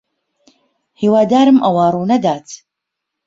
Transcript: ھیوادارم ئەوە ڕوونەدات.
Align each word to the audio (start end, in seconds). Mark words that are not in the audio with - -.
ھیوادارم 1.01 1.57
ئەوە 1.63 1.85
ڕوونەدات. 1.93 2.47